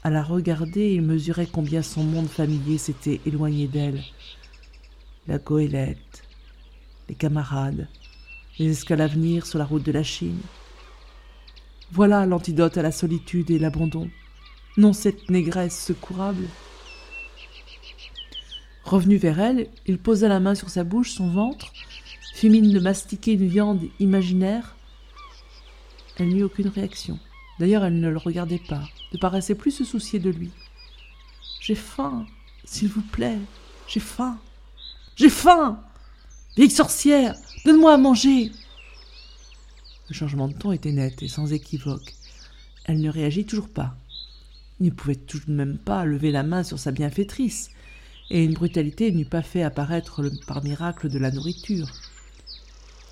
[0.03, 4.01] À la regarder, il mesurait combien son monde familier s'était éloigné d'elle.
[5.27, 6.23] La goélette,
[7.07, 7.87] les camarades,
[8.57, 10.41] les escales à venir sur la route de la Chine.
[11.91, 14.09] Voilà l'antidote à la solitude et l'abandon
[14.77, 16.47] non cette négresse secourable.
[18.83, 21.71] Revenu vers elle, il posa la main sur sa bouche, son ventre,
[22.33, 24.75] fit mine de mastiquer une viande imaginaire.
[26.17, 27.19] Elle n'eut aucune réaction.
[27.59, 28.83] D'ailleurs, elle ne le regardait pas,
[29.13, 30.51] ne paraissait plus se soucier de lui.
[31.59, 32.25] J'ai faim,
[32.65, 33.39] s'il vous plaît,
[33.87, 34.37] j'ai faim.
[35.15, 35.79] J'ai faim
[36.55, 38.51] Vieille sorcière, donne-moi à manger
[40.09, 42.13] Le changement de ton était net et sans équivoque.
[42.85, 43.95] Elle ne réagit toujours pas.
[44.79, 47.69] Il ne pouvait tout de même pas lever la main sur sa bienfaitrice,
[48.29, 51.91] et une brutalité n'eût pas fait apparaître par miracle de la nourriture.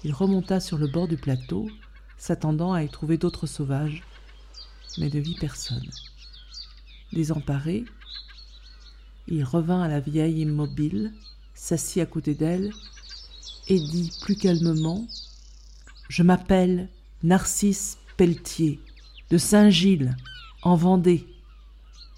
[0.04, 1.70] Il remonta sur le bord du plateau,
[2.18, 4.04] s'attendant à y trouver d'autres sauvages,
[4.98, 5.88] mais ne vit personne.
[7.14, 7.86] Désemparé,
[9.28, 11.14] il revint à la vieille immobile,
[11.54, 12.72] s'assit à côté d'elle,
[13.68, 15.06] et dit plus calmement
[16.10, 16.90] Je m'appelle
[17.24, 18.80] Narcisse Pelletier,
[19.30, 20.16] de Saint-Gilles,
[20.64, 21.28] en Vendée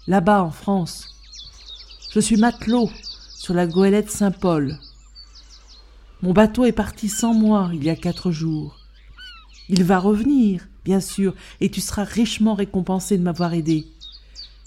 [0.06, 1.06] là-bas en France.
[2.12, 2.90] Je suis matelot
[3.36, 4.78] sur la goélette Saint-Paul.
[6.22, 8.78] Mon bateau est parti sans moi il y a quatre jours.
[9.68, 13.86] Il va revenir, bien sûr, et tu seras richement récompensé de m'avoir aidé.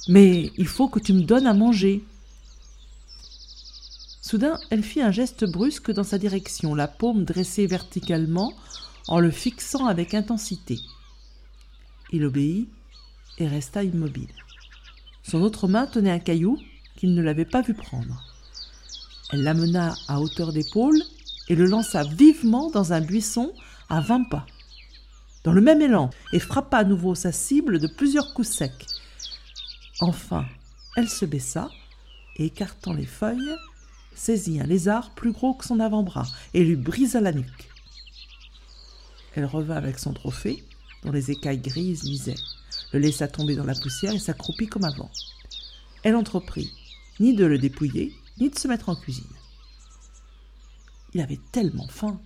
[0.08, 2.04] Mais il faut que tu me donnes à manger.
[4.21, 8.54] Soudain, elle fit un geste brusque dans sa direction, la paume dressée verticalement,
[9.08, 10.80] en le fixant avec intensité.
[12.12, 12.67] Il obéit
[13.38, 14.34] et resta immobile.
[15.29, 16.57] Son autre main tenait un caillou
[16.95, 18.23] qu'il ne l'avait pas vu prendre.
[19.33, 21.01] Elle l'amena à hauteur d'épaule
[21.49, 23.51] et le lança vivement dans un buisson
[23.89, 24.45] à vingt pas.
[25.43, 28.85] Dans le même élan, et frappa à nouveau sa cible de plusieurs coups secs.
[29.99, 30.45] Enfin,
[30.95, 31.69] elle se baissa
[32.37, 33.55] et, écartant les feuilles,
[34.15, 37.69] saisit un lézard plus gros que son avant-bras et lui brisa la nuque.
[39.35, 40.63] Elle revint avec son trophée,
[41.03, 42.35] dont les écailles grises luisaient,
[42.93, 45.12] le laissa tomber dans la poussière et s'accroupit comme avant.
[46.04, 46.71] Elle entreprit
[47.19, 49.23] ni de le dépouiller, ni de se mettre en cuisine.
[51.13, 52.19] Il avait tellement faim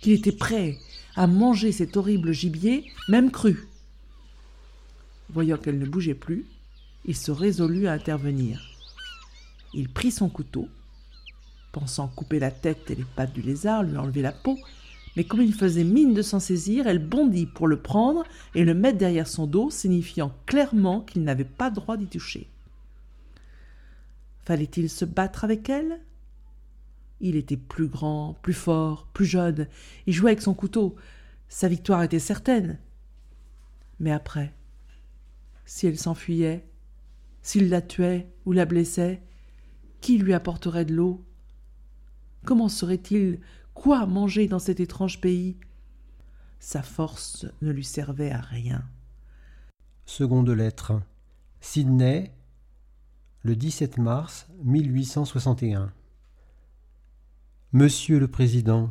[0.00, 0.78] qu'il était prêt
[1.16, 3.68] à manger cet horrible gibier, même cru.
[5.30, 6.44] Voyant qu'elle ne bougeait plus,
[7.04, 8.60] il se résolut à intervenir.
[9.72, 10.68] Il prit son couteau,
[11.72, 14.58] pensant couper la tête et les pattes du lézard, lui enlever la peau,
[15.16, 18.24] mais comme il faisait mine de s'en saisir, elle bondit pour le prendre
[18.54, 22.48] et le mettre derrière son dos, signifiant clairement qu'il n'avait pas droit d'y toucher.
[24.42, 26.00] Fallait-il se battre avec elle?
[27.20, 29.68] Il était plus grand, plus fort, plus jeune,
[30.06, 30.96] il jouait avec son couteau.
[31.48, 32.78] Sa victoire était certaine.
[34.00, 34.52] Mais après,
[35.64, 36.66] si elle s'enfuyait,
[37.42, 39.22] s'il la tuait ou la blessait,
[40.00, 41.24] qui lui apporterait de l'eau?
[42.44, 43.38] Comment saurait-il
[43.74, 45.56] quoi manger dans cet étrange pays?
[46.60, 48.82] Sa force ne lui servait à rien.
[50.06, 51.02] Seconde lettre.
[51.60, 52.32] Sydney,
[53.42, 55.92] le 17 mars 1861.
[57.72, 58.90] Monsieur le Président,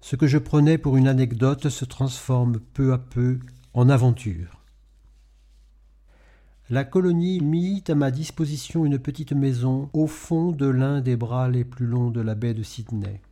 [0.00, 3.40] ce que je prenais pour une anecdote se transforme peu à peu
[3.74, 4.57] en aventure.
[6.70, 11.48] La colonie mit à ma disposition une petite maison au fond de l'un des bras
[11.48, 13.22] les plus longs de la baie de Sydney.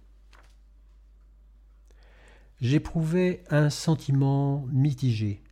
[2.62, 5.42] J'éprouvais un sentiment mitigé.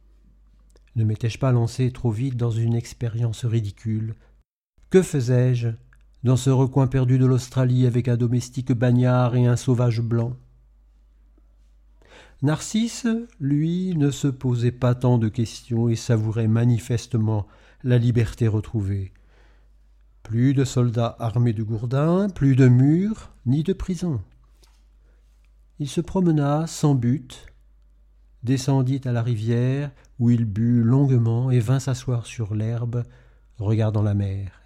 [0.97, 4.15] Ne m'étais-je pas lancé trop vite dans une expérience ridicule?
[4.89, 5.69] Que faisais-je
[6.23, 10.39] dans ce recoin perdu de l'Australie avec un domestique bagnard et un sauvage blanc?
[12.41, 13.07] Narcisse,
[13.41, 17.47] lui, ne se posait pas tant de questions et savourait manifestement
[17.85, 19.13] la liberté retrouvée.
[20.23, 24.23] Plus de soldats armés de gourdins, plus de murs, ni de prison.
[25.79, 27.47] Il se promena sans but,
[28.43, 33.05] descendit à la rivière, où il but longuement et vint s'asseoir sur l'herbe,
[33.59, 34.63] regardant la mer.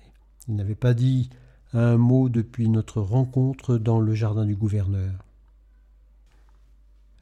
[0.47, 1.29] Il n'avait pas dit
[1.73, 5.25] un mot depuis notre rencontre dans le jardin du gouverneur.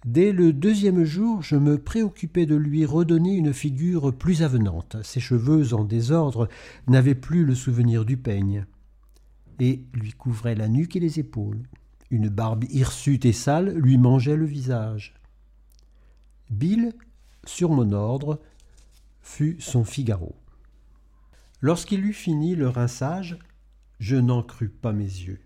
[0.07, 4.97] Dès le deuxième jour, je me préoccupais de lui redonner une figure plus avenante.
[5.03, 6.49] Ses cheveux en désordre
[6.87, 8.67] n'avaient plus le souvenir du peigne,
[9.59, 11.61] et lui couvraient la nuque et les épaules.
[12.13, 15.15] Une barbe hirsute et sale lui mangeait le visage.
[16.51, 16.93] Bill,
[17.45, 18.41] sur mon ordre,
[19.23, 20.37] fut son Figaro.
[21.61, 23.41] Lorsqu'il eut fini le rinçage,
[23.99, 25.41] je n'en crus pas mes yeux.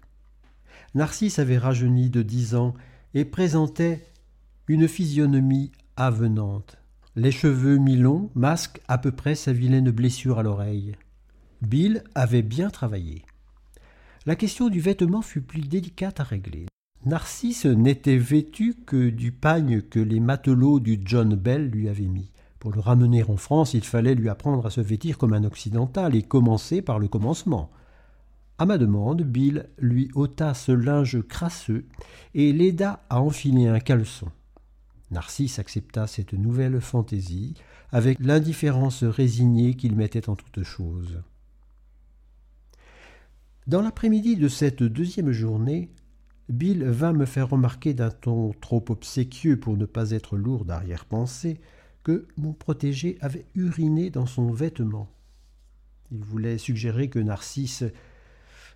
[0.94, 2.74] Narcisse avait rajeuni de dix ans
[3.14, 4.04] et présentait
[4.70, 6.76] une physionomie avenante.
[7.16, 10.94] Les cheveux mi-longs masquent à peu près sa vilaine blessure à l'oreille.
[11.60, 13.24] Bill avait bien travaillé.
[14.26, 16.66] La question du vêtement fut plus délicate à régler.
[17.04, 22.30] Narcisse n'était vêtu que du pagne que les matelots du John Bell lui avaient mis.
[22.60, 26.14] Pour le ramener en France, il fallait lui apprendre à se vêtir comme un occidental
[26.14, 27.72] et commencer par le commencement.
[28.58, 31.86] À ma demande, Bill lui ôta ce linge crasseux
[32.34, 34.28] et l'aida à enfiler un caleçon.
[35.10, 37.54] Narcisse accepta cette nouvelle fantaisie
[37.90, 41.22] avec l'indifférence résignée qu'il mettait en toute chose.
[43.66, 45.90] Dans l'après-midi de cette deuxième journée,
[46.48, 51.60] Bill vint me faire remarquer d'un ton trop obséquieux pour ne pas être lourd d'arrière-pensée
[52.02, 55.08] que mon protégé avait uriné dans son vêtement.
[56.10, 57.84] Il voulait suggérer que Narcisse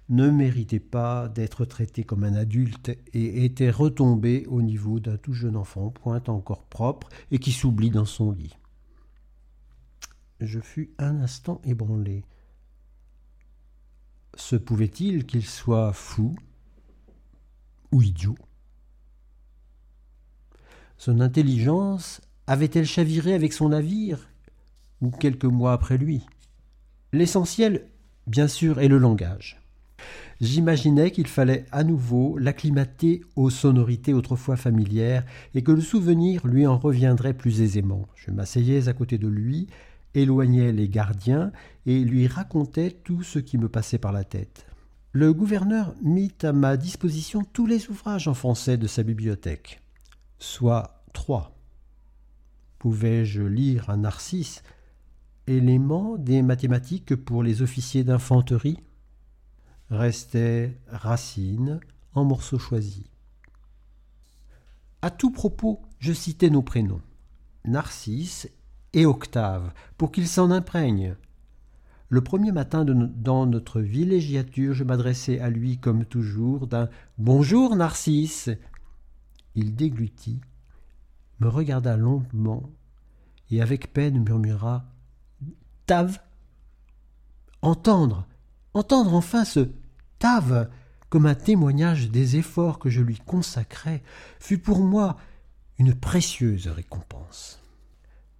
[0.09, 5.33] ne méritait pas d'être traité comme un adulte et était retombé au niveau d'un tout
[5.33, 8.57] jeune enfant, point encore propre et qui s'oublie dans son lit.
[10.41, 12.25] Je fus un instant ébranlé.
[14.35, 16.35] Se pouvait-il qu'il soit fou
[17.93, 18.37] ou idiot?
[20.99, 24.29] Son intelligence avait-elle chaviré avec son navire
[25.01, 26.27] ou quelques mois après lui?
[27.13, 27.87] L'essentiel,
[28.27, 29.64] bien sûr, est le langage.
[30.41, 35.25] J'imaginais qu'il fallait à nouveau l'acclimater aux sonorités autrefois familières
[35.55, 38.09] et que le souvenir lui en reviendrait plus aisément.
[38.17, 39.69] Je m'asseyais à côté de lui,
[40.15, 41.53] éloignais les gardiens
[41.87, 44.67] et lui racontais tout ce qui me passait par la tête.
[45.13, 49.81] Le gouverneur mit à ma disposition tous les ouvrages en français de sa bibliothèque,
[50.41, 51.57] soit trois.
[52.81, 54.63] Pouvais-je lire un Narcisse,
[55.47, 58.79] élément des mathématiques pour les officiers d'infanterie?
[59.91, 61.81] Restait Racine
[62.15, 63.05] en morceaux choisis.
[65.03, 67.03] À tout propos, je citais nos prénoms,
[67.67, 68.49] Narcisse
[68.95, 71.17] et Octave, pour qu'ils s'en imprègnent.
[72.09, 78.51] Le premier matin dans notre villégiature, je m'adressai à lui comme toujours d'un Bonjour Narcisse.
[79.55, 80.41] Il déglutit,
[81.41, 82.63] me regarda longuement
[83.51, 84.85] et avec peine murmura
[85.87, 86.19] Tave
[87.63, 88.27] Entendre,
[88.75, 89.71] entendre enfin ce
[90.19, 90.69] Tave
[91.09, 94.03] comme un témoignage des efforts que je lui consacrais
[94.41, 95.17] fut pour moi
[95.79, 97.61] une précieuse récompense.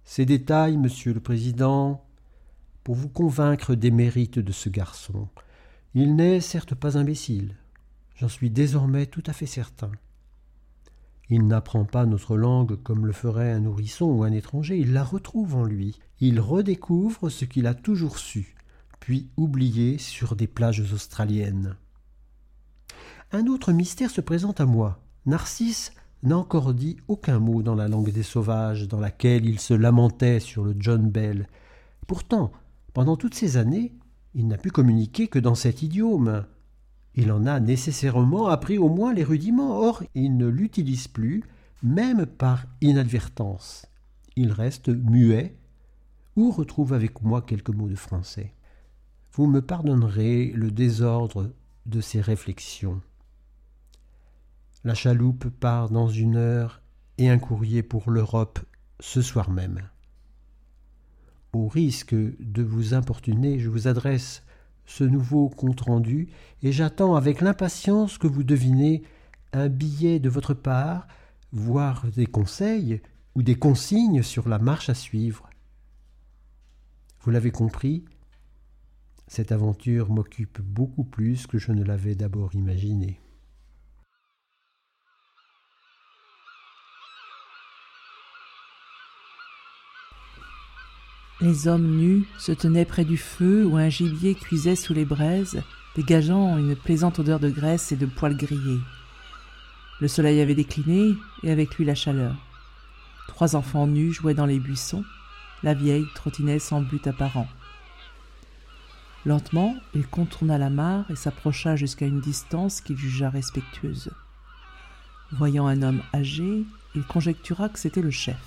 [0.03, 2.05] Ces détails, monsieur le président,
[2.83, 5.27] pour vous convaincre des mérites de ce garçon.
[5.93, 7.55] Il n'est certes pas imbécile,
[8.15, 9.91] j'en suis désormais tout à fait certain.
[11.29, 15.03] Il n'apprend pas notre langue comme le ferait un nourrisson ou un étranger, il la
[15.03, 18.55] retrouve en lui, il redécouvre ce qu'il a toujours su,
[19.05, 21.75] puis oublié sur des plages australiennes.
[23.31, 24.99] Un autre mystère se présente à moi.
[25.27, 25.93] Narcisse
[26.23, 30.39] n'a encore dit aucun mot dans la langue des sauvages, dans laquelle il se lamentait
[30.39, 31.47] sur le John Bell.
[32.07, 32.51] Pourtant,
[32.95, 33.93] pendant toutes ces années,
[34.33, 36.43] il n'a pu communiquer que dans cet idiome.
[37.13, 41.43] Il en a nécessairement appris au moins les rudiments, or il ne l'utilise plus,
[41.83, 43.85] même par inadvertance.
[44.35, 45.55] Il reste muet
[46.35, 48.54] ou retrouve avec moi quelques mots de français.
[49.35, 51.51] Vous me pardonnerez le désordre
[51.85, 53.01] de ces réflexions.
[54.85, 56.81] La chaloupe part dans une heure
[57.17, 58.59] et un courrier pour l'Europe
[59.01, 59.81] ce soir même.
[61.51, 64.41] Au risque de vous importuner, je vous adresse
[64.85, 66.29] ce nouveau compte-rendu
[66.63, 69.03] et j'attends avec l'impatience que vous devinez
[69.51, 71.09] un billet de votre part,
[71.51, 73.01] voire des conseils
[73.35, 75.49] ou des consignes sur la marche à suivre.
[77.19, 78.05] Vous l'avez compris,
[79.27, 83.19] cette aventure m'occupe beaucoup plus que je ne l'avais d'abord imaginé.
[91.41, 95.61] Les hommes nus se tenaient près du feu où un gibier cuisait sous les braises,
[95.95, 98.79] dégageant une plaisante odeur de graisse et de poils grillés.
[99.99, 101.13] Le soleil avait décliné
[101.43, 102.35] et avec lui la chaleur.
[103.27, 105.03] Trois enfants nus jouaient dans les buissons,
[105.61, 107.47] la vieille trottinait sans but apparent.
[109.25, 114.11] Lentement, il contourna la mare et s'approcha jusqu'à une distance qu'il jugea respectueuse.
[115.31, 116.63] Voyant un homme âgé,
[116.93, 118.37] il conjectura que c'était le chef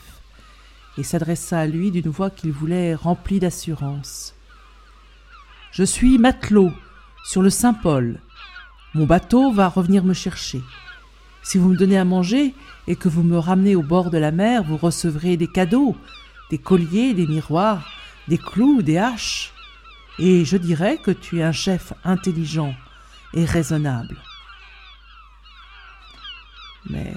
[0.98, 4.34] et s'adressa à lui d'une voix qu'il voulait remplie d'assurance.
[5.70, 6.72] Je suis matelot
[7.24, 8.20] sur le Saint-Paul.
[8.94, 10.60] Mon bateau va revenir me chercher.
[11.42, 12.54] Si vous me donnez à manger
[12.88, 15.96] et que vous me ramenez au bord de la mer, vous recevrez des cadeaux,
[16.50, 17.90] des colliers, des miroirs,
[18.26, 19.52] des clous, des haches.
[20.18, 22.74] Et je dirais que tu es un chef intelligent
[23.34, 24.16] et raisonnable.
[26.90, 27.14] Mais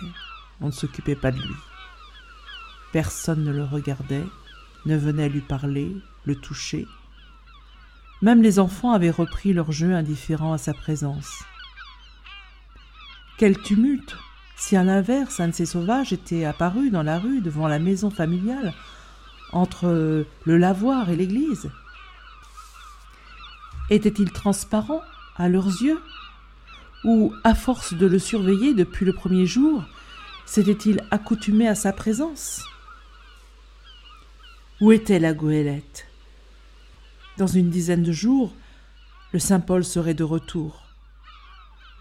[0.60, 1.56] on ne s'occupait pas de lui.
[2.92, 4.26] Personne ne le regardait,
[4.86, 5.96] ne venait lui parler,
[6.26, 6.86] le toucher.
[8.22, 11.44] Même les enfants avaient repris leur jeu indifférent à sa présence.
[13.38, 14.16] Quel tumulte
[14.58, 18.12] si à l'inverse un de ces sauvages était apparu dans la rue devant la maison
[18.12, 18.76] familiale,
[19.52, 21.72] entre le lavoir et l'église
[23.90, 25.02] Était-il transparent
[25.36, 26.02] à leurs yeux
[27.04, 29.84] Ou, à force de le surveiller depuis le premier jour,
[30.46, 32.64] s'était-il accoutumé à sa présence
[34.82, 36.08] où était la goélette
[37.38, 38.52] Dans une dizaine de jours,
[39.32, 40.88] le Saint-Paul serait de retour.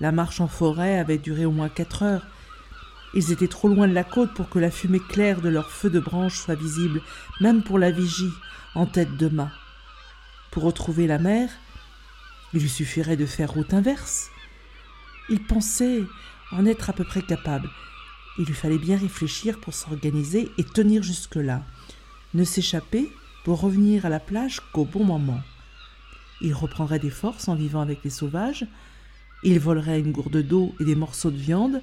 [0.01, 2.27] La marche en forêt avait duré au moins quatre heures.
[3.13, 5.91] Ils étaient trop loin de la côte pour que la fumée claire de leurs feux
[5.91, 7.03] de branches soit visible,
[7.43, 8.33] même pour la vigie,
[8.75, 9.53] en tête de mât.
[10.51, 11.51] Pour retrouver la mer,
[12.55, 14.31] il lui suffirait de faire route inverse.
[15.29, 16.03] Il pensait
[16.53, 17.69] en être à peu près capable.
[18.39, 21.63] Il lui fallait bien réfléchir pour s'organiser et tenir jusque-là
[22.35, 23.11] ne s'échapper
[23.45, 25.41] pour revenir à la plage qu'au bon moment.
[26.41, 28.67] Il reprendrait des forces en vivant avec les sauvages,
[29.43, 31.83] il volerait une gourde d'eau et des morceaux de viande,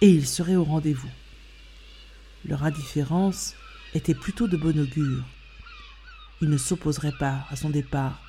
[0.00, 1.10] et il serait au rendez-vous.
[2.44, 3.54] Leur indifférence
[3.94, 5.24] était plutôt de bon augure.
[6.40, 8.20] Il ne s'opposerait pas à son départ.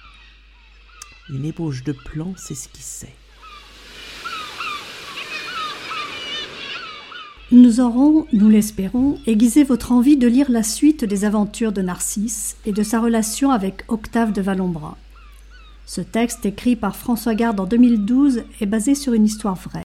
[1.29, 3.15] Une ébauche de plan s'esquissait.
[7.53, 12.57] Nous aurons, nous l'espérons, aiguisé votre envie de lire la suite des aventures de Narcisse
[12.65, 14.97] et de sa relation avec Octave de Valombra.
[15.85, 19.83] Ce texte, écrit par François Garde en 2012, est basé sur une histoire vraie.